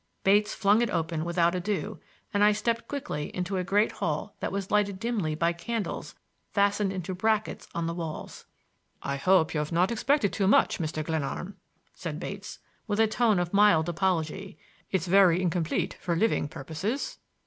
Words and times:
Bates 0.23 0.55
flung 0.55 0.81
it 0.81 0.89
open 0.89 1.23
without 1.23 1.53
ado, 1.53 1.99
and 2.33 2.43
I 2.43 2.53
stepped 2.53 2.87
quickly 2.87 3.25
into 3.35 3.57
a 3.57 3.63
great 3.63 3.91
hall 3.91 4.35
that 4.39 4.51
was 4.51 4.71
lighted 4.71 4.99
dimly 4.99 5.35
by 5.35 5.53
candles 5.53 6.15
fastened 6.49 6.91
into 6.91 7.13
brackets 7.13 7.67
on 7.75 7.85
the 7.85 7.93
walls. 7.93 8.45
"I 9.03 9.17
hope 9.17 9.53
you've 9.53 9.71
not 9.71 9.91
expected 9.91 10.33
too 10.33 10.47
much, 10.47 10.79
Mr. 10.79 11.05
Glenarm," 11.05 11.55
said 11.93 12.19
Bates, 12.19 12.57
with 12.87 12.99
a 12.99 13.05
tone 13.05 13.37
of 13.37 13.53
mild 13.53 13.87
apology. 13.87 14.57
"It's 14.89 15.05
very 15.05 15.39
incomplete 15.39 15.95
for 16.01 16.15
living 16.15 16.47
purposes." 16.47 17.19